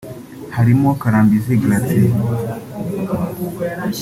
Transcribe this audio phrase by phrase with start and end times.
[0.55, 2.13] harimo Karambizi Gratien